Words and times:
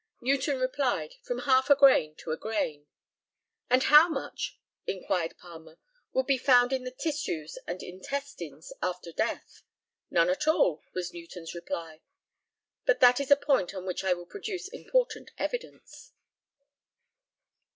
Newton 0.19 0.59
replied, 0.59 1.13
"from 1.21 1.37
half 1.41 1.69
a 1.69 1.75
grain 1.75 2.15
to 2.15 2.31
a 2.31 2.35
grain." 2.35 2.87
"And 3.69 3.83
how 3.83 4.09
much," 4.09 4.59
inquired 4.87 5.35
Palmer, 5.37 5.77
"would 6.11 6.25
be 6.25 6.39
found 6.39 6.73
in 6.73 6.85
the 6.85 6.89
tissues 6.89 7.59
and 7.67 7.83
intestines 7.83 8.73
after 8.81 9.11
death?" 9.11 9.61
"None 10.09 10.31
at 10.31 10.47
all," 10.47 10.81
was 10.95 11.13
Newton's 11.13 11.53
reply; 11.53 12.01
but 12.83 12.99
that 12.99 13.19
is 13.19 13.29
a 13.29 13.35
point 13.35 13.75
on 13.75 13.85
which 13.85 14.03
I 14.03 14.13
will 14.13 14.25
produce 14.25 14.67
important 14.69 15.29
evidence. 15.37 16.13